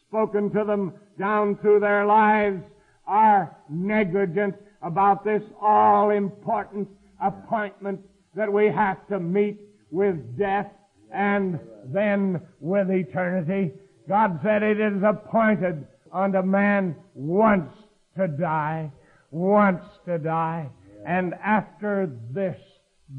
spoken 0.09 0.51
to 0.51 0.65
them 0.65 0.93
down 1.19 1.57
through 1.59 1.81
their 1.81 2.07
lives, 2.07 2.63
are 3.07 3.57
negligent 3.69 4.55
about 4.83 5.25
this 5.25 5.43
all 5.61 6.11
important 6.11 6.89
appointment 7.21 8.01
that 8.35 8.53
we 8.53 8.67
have 8.67 9.07
to 9.09 9.19
meet 9.21 9.61
with 9.91 10.39
death 10.39 10.71
and 11.13 11.59
then 11.87 12.41
with 12.61 12.91
eternity. 12.91 13.73
God 14.09 14.41
said 14.43 14.63
it 14.63 14.81
is 14.81 15.03
appointed 15.03 15.87
unto 16.13 16.43
man 16.43 16.97
once 17.15 17.73
to 18.17 18.29
die, 18.29 18.91
once 19.31 19.83
to 20.07 20.19
die, 20.19 20.69
and 21.07 21.35
after 21.35 22.11
this, 22.33 22.57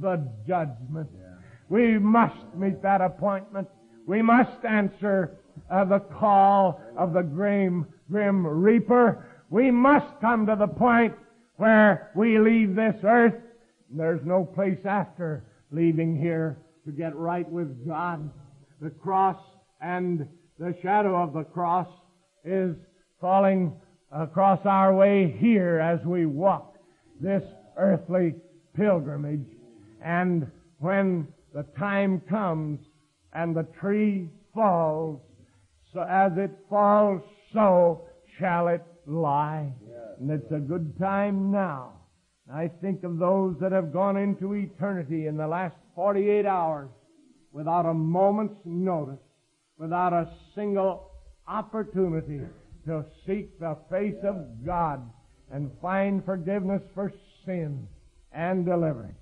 the 0.02 0.28
judgment. 0.48 1.10
We 1.70 1.98
must 1.98 2.56
meet 2.56 2.82
that 2.82 3.02
appointment. 3.02 3.68
We 4.06 4.22
must 4.22 4.64
answer 4.64 5.38
uh, 5.70 5.86
the 5.86 6.00
call 6.00 6.82
of 6.98 7.14
the 7.14 7.22
grim, 7.22 7.88
grim 8.12 8.46
reaper. 8.46 9.26
We 9.50 9.72
must 9.72 10.20
come 10.22 10.46
to 10.46 10.56
the 10.56 10.68
point 10.68 11.14
where 11.58 12.12
we 12.16 12.38
leave 12.40 12.76
this 12.76 12.96
earth. 13.04 13.36
There's 13.90 14.26
no 14.26 14.44
place 14.44 14.86
after 14.86 15.46
leaving 15.72 16.20
here 16.20 16.58
to 16.86 16.92
get 16.92 17.16
right 17.16 17.50
with 17.50 17.88
God. 17.88 18.30
The 18.82 18.90
cross 18.90 19.42
and 19.82 20.28
the 20.60 20.76
shadow 20.82 21.16
of 21.16 21.34
the 21.34 21.44
cross 21.44 21.88
is 22.44 22.76
falling 23.20 23.74
across 24.12 24.60
our 24.66 24.94
way 24.94 25.36
here 25.40 25.80
as 25.80 26.06
we 26.06 26.26
walk 26.26 26.76
this 27.20 27.44
earthly 27.78 28.36
pilgrimage. 28.76 29.48
And 30.04 30.52
when 30.80 31.28
the 31.54 31.64
time 31.78 32.22
comes 32.30 32.80
and 33.36 33.56
the 33.56 33.68
tree 33.80 34.30
falls, 34.54 35.20
so 35.94 36.02
as 36.10 36.32
it 36.38 36.52
falls, 36.70 37.22
so 37.54 38.06
shall 38.40 38.70
it 38.70 38.84
lie. 39.06 39.72
And 40.20 40.32
it's 40.32 40.52
a 40.52 40.60
good 40.60 40.98
time 40.98 41.52
now. 41.52 41.94
I 42.52 42.70
think 42.82 43.04
of 43.04 43.18
those 43.18 43.56
that 43.60 43.72
have 43.72 43.92
gone 43.92 44.18
into 44.18 44.54
eternity 44.54 45.28
in 45.28 45.36
the 45.36 45.48
last 45.48 45.76
48 45.96 46.46
hours 46.46 46.90
without 47.52 47.86
a 47.86 47.94
moment's 47.94 48.60
notice, 48.64 49.20
without 49.78 50.14
a 50.14 50.32
single 50.56 51.12
opportunity 51.48 52.42
to 52.86 53.04
seek 53.26 53.60
the 53.60 53.78
face 53.90 54.16
of 54.24 54.66
God 54.66 55.02
and 55.52 55.72
find 55.82 56.24
forgiveness 56.24 56.82
for 56.94 57.12
sin 57.46 57.88
and 58.32 58.66
deliverance. 58.66 59.18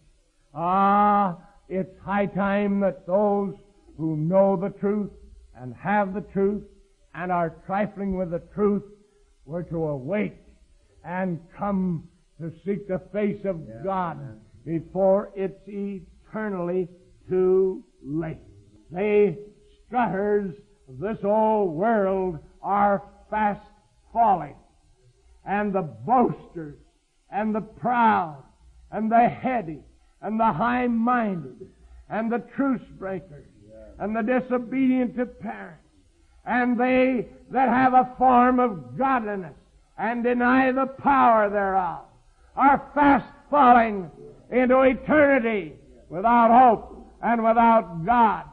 Ah, 0.54 1.38
it's 1.70 1.98
high 2.04 2.26
time 2.28 2.80
that 2.82 3.08
those 3.08 3.56
who 3.98 4.18
know 4.18 4.56
the 4.56 4.70
truth 4.80 5.12
and 5.56 5.74
have 5.76 6.14
the 6.14 6.22
truth 6.22 6.64
and 7.14 7.32
are 7.32 7.56
trifling 7.66 8.18
with 8.18 8.32
the 8.32 8.42
truth 8.54 8.84
were 9.46 9.64
to 9.64 9.84
awake 9.86 10.38
and 11.04 11.40
come 11.58 12.08
to 12.40 12.52
seek 12.66 12.88
the 12.88 13.02
face 13.12 13.44
of 13.46 13.62
Yeah, 13.68 13.82
God 13.84 14.18
amen. 14.18 14.40
before 14.66 15.32
it's 15.36 15.62
eternally 15.68 16.88
too 17.30 17.84
late. 18.04 18.40
They 18.92 19.38
strutters 19.88 20.54
of 20.90 21.00
this 21.00 21.18
old 21.24 21.74
world 21.76 22.40
are 22.62 23.04
fast 23.30 23.66
falling. 24.12 24.56
And 25.46 25.74
the 25.74 25.82
boasters 25.82 26.80
and 27.32 27.54
the 27.54 27.62
proud 27.62 28.44
and 28.92 29.12
the 29.12 29.28
heady 29.28 29.82
and 30.22 30.40
the 30.40 30.54
high-minded 30.54 31.70
and 32.10 32.32
the 32.32 32.44
truce 32.56 32.82
breakers 32.98 33.48
and 34.00 34.16
the 34.16 34.22
disobedient 34.22 35.16
to 35.16 35.26
parents 35.26 35.84
and 36.46 36.80
they 36.80 37.28
that 37.52 37.70
have 37.70 37.94
a 37.94 38.14
form 38.18 38.60
of 38.60 38.98
godliness 38.98 39.54
and 39.98 40.24
deny 40.24 40.72
the 40.72 40.86
power 40.86 41.50
thereof 41.50 42.06
are 42.56 42.92
fast 42.94 43.26
falling 43.50 44.10
into 44.52 44.82
eternity 44.82 45.74
without 46.10 46.52
hope 46.52 47.08
and 47.22 47.44
without 47.44 48.06
God. 48.06 48.46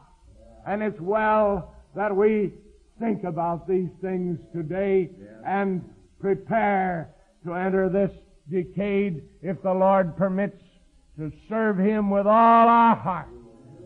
And 0.65 0.81
it's 0.81 0.99
well 0.99 1.75
that 1.95 2.15
we 2.15 2.53
think 2.99 3.23
about 3.23 3.67
these 3.67 3.89
things 4.01 4.39
today 4.53 5.09
and 5.45 5.83
prepare 6.19 7.13
to 7.45 7.53
enter 7.53 7.89
this 7.89 8.11
decade, 8.49 9.23
if 9.41 9.61
the 9.63 9.73
Lord 9.73 10.15
permits, 10.15 10.61
to 11.17 11.31
serve 11.49 11.77
Him 11.77 12.09
with 12.09 12.27
all 12.27 12.67
our 12.67 12.95
heart, 12.95 13.27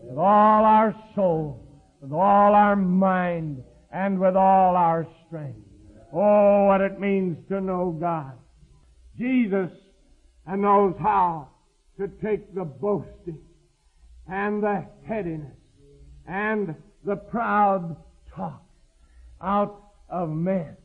with 0.06 0.18
all 0.18 0.64
our 0.64 0.94
soul, 1.14 1.66
with 2.00 2.12
all 2.12 2.54
our 2.54 2.76
mind, 2.76 3.62
and 3.92 4.18
with 4.20 4.36
all 4.36 4.76
our 4.76 5.06
strength. 5.26 5.58
Oh, 6.12 6.66
what 6.66 6.80
it 6.80 7.00
means 7.00 7.36
to 7.48 7.60
know 7.60 7.96
God. 7.98 8.32
Jesus 9.18 9.70
and 10.46 10.62
knows 10.62 10.94
how 11.00 11.48
to 11.98 12.08
take 12.22 12.54
the 12.54 12.64
boasting 12.64 13.38
and 14.28 14.62
the 14.62 14.86
headiness 15.06 15.56
and 16.28 16.74
the 17.04 17.16
proud 17.16 17.96
talk 18.34 18.62
out 19.42 19.82
of 20.08 20.28
men 20.28 20.76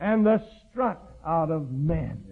and 0.00 0.26
the 0.26 0.42
strut 0.70 1.00
out 1.24 1.50
of 1.50 1.70
men 1.70 2.24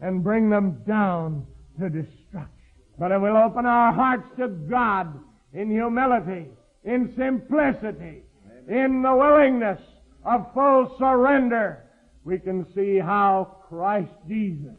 and 0.00 0.22
bring 0.22 0.50
them 0.50 0.82
down 0.86 1.46
to 1.80 1.88
destruction. 1.88 2.52
But 2.98 3.12
if 3.12 3.22
we'll 3.22 3.36
open 3.36 3.64
our 3.64 3.92
hearts 3.92 4.28
to 4.38 4.48
God 4.48 5.18
in 5.52 5.70
humility, 5.70 6.46
in 6.84 7.14
simplicity, 7.16 8.22
in 8.68 9.02
the 9.02 9.14
willingness 9.14 9.80
of 10.24 10.52
full 10.52 10.94
surrender, 10.98 11.84
we 12.24 12.38
can 12.38 12.66
see 12.74 12.98
how 12.98 13.56
Christ 13.68 14.12
Jesus 14.28 14.76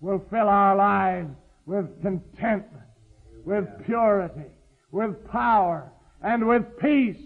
will 0.00 0.22
fill 0.30 0.48
our 0.48 0.76
lives 0.76 1.30
with 1.64 2.02
contentment, 2.02 2.84
with 3.44 3.66
purity, 3.86 4.50
with 4.90 5.26
power, 5.30 5.90
and 6.22 6.46
with 6.46 6.78
peace, 6.78 7.16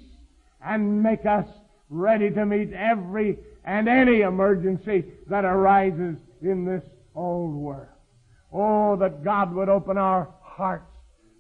and 0.65 1.03
make 1.03 1.27
us 1.27 1.47
ready 1.91 2.31
to 2.31 2.47
meet 2.47 2.73
every 2.73 3.39
and 3.65 3.89
any 3.89 4.21
emergency 4.21 5.05
that 5.27 5.45
arises 5.45 6.17
in 6.43 6.65
this 6.65 6.85
old 7.15 7.55
world. 7.55 7.89
Oh, 8.53 8.97
that 8.97 9.25
God 9.25 9.53
would 9.55 9.69
open 9.69 9.99
our 9.99 10.33
hearts 10.41 10.93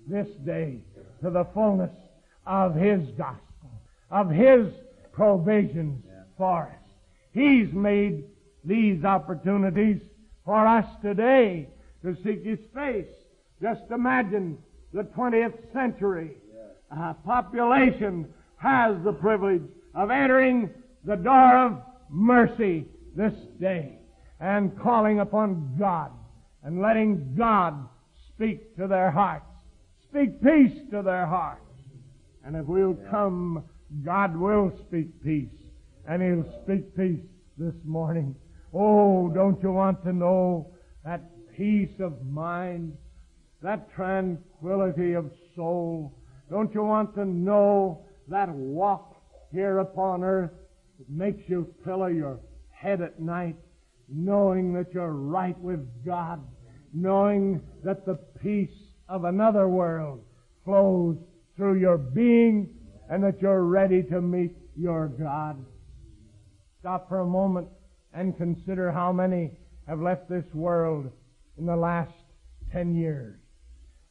this 0.09 0.29
day 0.45 0.81
to 1.22 1.31
the 1.31 1.44
fullness 1.55 1.90
of 2.46 2.74
His 2.74 3.00
gospel, 3.16 3.70
of 4.11 4.31
His 4.31 4.72
provisions 5.12 6.05
for 6.37 6.64
us. 6.64 6.90
He's 7.33 7.72
made 7.72 8.24
these 8.64 9.05
opportunities 9.05 10.00
for 10.44 10.66
us 10.66 10.87
today 11.02 11.68
to 12.02 12.16
seek 12.24 12.44
His 12.44 12.59
face. 12.74 13.07
Just 13.61 13.83
imagine 13.90 14.59
the 14.92 15.02
20th 15.02 15.72
century 15.72 16.37
uh, 16.90 17.14
population 17.24 18.29
has 18.59 18.96
the 19.05 19.12
privilege 19.12 19.62
of 19.94 20.11
entering 20.11 20.70
the 21.05 21.16
door 21.16 21.57
of 21.59 21.83
mercy 22.11 22.87
this 23.14 23.33
day 23.61 23.98
and 24.40 24.79
calling 24.79 25.20
upon 25.20 25.74
God 25.79 26.11
and 26.62 26.81
letting 26.81 27.35
God 27.37 27.88
speak 28.35 28.76
to 28.76 28.87
their 28.87 29.11
hearts, 29.11 29.46
speak 30.16 30.42
peace 30.42 30.79
to 30.90 31.02
their 31.02 31.26
hearts. 31.26 31.61
And 32.44 32.57
if 32.57 32.64
we'll 32.66 32.96
come, 33.11 33.64
God 34.05 34.37
will 34.37 34.72
speak 34.87 35.22
peace, 35.22 35.48
and 36.09 36.22
He'll 36.22 36.62
speak 36.62 36.96
peace 36.96 37.24
this 37.59 37.74
morning. 37.85 38.35
Oh, 38.72 39.29
don't 39.29 39.62
you 39.62 39.72
want 39.72 40.02
to 40.05 40.12
know 40.12 40.72
that 41.05 41.22
peace 41.57 42.00
of 42.00 42.24
mind, 42.24 42.96
that 43.62 43.92
tranquility 43.94 45.12
of 45.12 45.31
soul? 45.55 46.14
Don't 46.50 46.72
you 46.72 46.83
want 46.83 47.14
to 47.16 47.24
know 47.24 48.05
that 48.29 48.48
walk 48.48 49.16
here 49.52 49.81
upon 49.81 50.24
earth 50.24 50.52
that 50.98 51.11
makes 51.11 51.42
you 51.48 51.74
pillow 51.85 52.07
your 52.07 52.40
head 52.70 53.02
at 53.02 53.20
night, 53.20 53.57
knowing 54.09 54.72
that 54.74 54.94
you're 54.94 55.12
right 55.12 55.59
with 55.61 55.87
God, 56.05 56.40
knowing 56.94 57.61
that 57.85 58.07
the 58.07 58.14
peace 58.42 58.70
of 59.09 59.25
another 59.25 59.69
world 59.69 60.21
flows 60.64 61.16
through 61.57 61.79
your 61.79 61.99
being 61.99 62.69
and 63.09 63.23
that 63.23 63.40
you're 63.40 63.62
ready 63.64 64.03
to 64.03 64.21
meet 64.21 64.53
your 64.77 65.09
God. 65.09 65.64
Stop 66.81 67.09
for 67.09 67.21
a 67.21 67.27
moment 67.27 67.69
and 68.12 68.37
consider 68.37 68.90
how 68.90 69.12
many 69.12 69.53
have 69.87 70.01
left 70.01 70.29
this 70.29 70.45
world 70.53 71.11
in 71.59 71.66
the 71.66 71.77
last 71.77 72.12
ten 72.73 72.95
years. 72.95 73.38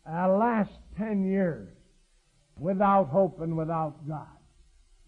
Uh, 0.09 0.29
last 0.29 0.71
ten 0.97 1.25
years 1.25 1.69
without 2.57 3.09
hope 3.09 3.41
and 3.41 3.57
without 3.57 4.07
God. 4.07 4.27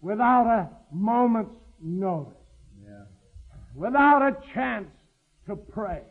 Without 0.00 0.46
a 0.46 0.68
moment's 0.94 1.54
notice. 1.82 2.34
Yeah. 2.84 3.04
Without 3.74 4.22
a 4.22 4.36
chance 4.54 4.90
to 5.46 5.56
pray. 5.56 6.02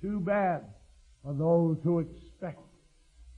Too 0.00 0.20
bad 0.20 0.64
for 1.24 1.34
those 1.34 1.78
who 1.82 1.98
expect 1.98 2.27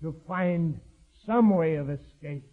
to 0.03 0.15
find 0.27 0.81
some 1.27 1.55
way 1.55 1.77
of 1.77 1.91
escape 1.91 2.45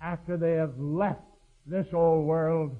after 0.00 0.36
they 0.36 0.52
have 0.52 0.78
left 0.78 1.22
this 1.66 1.86
old 1.92 2.26
world 2.26 2.76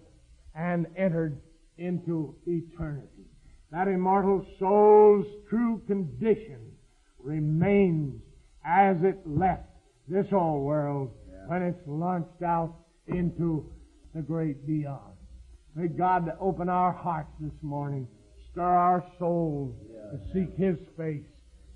and 0.55 0.87
entered 0.97 1.41
into 1.77 2.35
eternity. 2.47 3.27
That 3.71 3.89
immortal 3.89 4.45
soul's 4.59 5.27
true 5.49 5.83
condition 5.87 6.73
remains 7.19 8.21
as 8.65 8.97
it 9.03 9.21
left 9.27 9.69
this 10.09 10.27
old 10.33 10.65
world 10.65 11.11
when 11.47 11.63
it's 11.63 11.81
launched 11.87 12.43
out 12.43 12.75
into 13.07 13.71
the 14.15 14.23
great 14.23 14.67
beyond. 14.67 15.15
May 15.75 15.89
God 15.89 16.33
open 16.41 16.69
our 16.69 16.93
hearts 16.93 17.31
this 17.41 17.53
morning, 17.63 18.09
stir 18.51 18.63
our 18.63 19.05
souls 19.19 19.75
to 20.11 20.19
seek 20.33 20.57
His 20.57 20.77
face, 20.97 21.27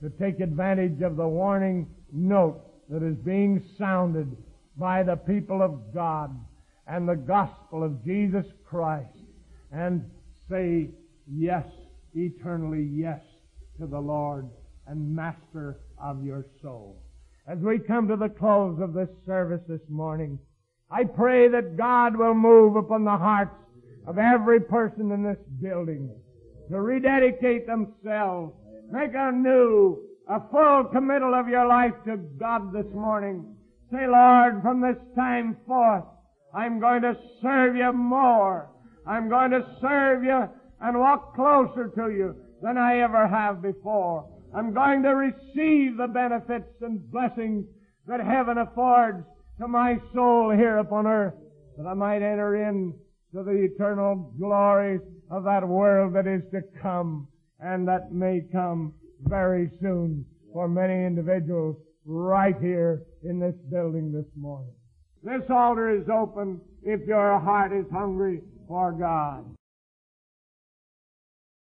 to 0.03 0.11
take 0.11 0.41
advantage 0.41 1.03
of 1.03 1.17
the 1.17 1.29
warning 1.29 1.87
note 2.13 2.61
that 2.89 3.03
is 3.03 3.17
being 3.17 3.65
sounded 3.79 4.37
by 4.77 5.03
the 5.03 5.17
people 5.17 5.63
of 5.63 5.95
God 5.95 6.39
and 6.87 7.09
the 7.09 7.17
gospel 7.17 7.83
of 7.83 8.05
Jesus 8.05 8.47
Christ 8.65 9.09
and 9.73 10.05
say 10.51 10.91
yes, 11.27 11.65
eternally 12.15 12.89
yes 12.93 13.21
to 13.79 13.87
the 13.87 13.99
Lord 13.99 14.49
and 14.87 15.15
Master 15.15 15.81
of 16.03 16.25
your 16.25 16.45
soul. 16.61 17.03
As 17.47 17.59
we 17.59 17.79
come 17.79 18.09
to 18.09 18.17
the 18.17 18.29
close 18.29 18.79
of 18.81 18.93
this 18.93 19.09
service 19.27 19.63
this 19.69 19.81
morning, 19.89 20.39
I 20.91 21.05
pray 21.05 21.49
that 21.49 21.77
God 21.77 22.17
will 22.17 22.35
move 22.35 22.77
upon 22.77 23.05
the 23.05 23.17
hearts 23.17 23.57
of 24.07 24.19
every 24.19 24.61
person 24.61 25.11
in 25.13 25.23
this 25.23 25.39
building 25.61 26.11
to 26.71 26.81
rededicate 26.81 27.67
themselves, 27.67 28.53
make 28.91 29.13
anew 29.15 29.99
a 30.29 30.41
full 30.51 30.85
committal 30.93 31.35
of 31.35 31.49
your 31.49 31.67
life 31.67 31.95
to 32.05 32.17
God 32.39 32.73
this 32.73 32.91
morning. 32.95 33.57
Say, 33.91 34.07
Lord, 34.07 34.63
from 34.63 34.81
this 34.81 34.97
time 35.17 35.57
forth, 35.67 36.05
I'm 36.55 36.81
going 36.81 37.03
to 37.03 37.15
serve 37.43 37.77
you 37.77 37.93
more. 37.93 38.71
I'm 39.07 39.29
going 39.29 39.51
to 39.51 39.67
serve 39.81 40.23
you 40.23 40.49
and 40.81 40.99
walk 40.99 41.35
closer 41.35 41.89
to 41.89 42.11
you 42.11 42.37
than 42.63 42.79
I 42.79 43.01
ever 43.01 43.27
have 43.27 43.63
before. 43.63 44.29
I'm 44.55 44.73
going 44.73 45.03
to 45.03 45.11
receive 45.11 45.97
the 45.97 46.09
benefits 46.13 46.71
and 46.83 47.11
blessings 47.11 47.67
that 48.07 48.21
heaven 48.21 48.59
affords 48.59 49.25
to 49.61 49.69
my 49.69 49.97
soul 50.15 50.53
here 50.55 50.79
upon 50.79 51.07
earth, 51.07 51.35
that 51.77 51.87
I 51.87 51.95
might 51.95 52.23
enter 52.23 52.69
in 52.69 52.95
to 53.35 53.43
the 53.43 53.69
eternal 53.73 54.33
glories 54.39 55.01
of 55.31 55.45
that 55.45 55.67
world 55.67 56.15
that 56.15 56.27
is 56.27 56.43
to 56.53 56.61
come 56.81 57.29
and 57.61 57.89
that 57.89 58.13
may 58.13 58.41
come 58.53 58.95
very 59.27 59.71
soon 59.81 60.25
for 60.53 60.69
many 60.69 61.05
individuals 61.05 61.77
right 62.05 62.57
here 62.61 63.03
in 63.25 63.39
this 63.39 63.55
building 63.71 64.13
this 64.13 64.27
morning. 64.37 64.73
This 65.23 65.43
altar 65.51 65.91
is 65.91 66.09
open 66.09 66.61
if 66.83 67.07
your 67.07 67.39
heart 67.39 67.73
is 67.73 67.87
hungry 67.93 68.41
for 68.67 68.93
God. 68.93 69.45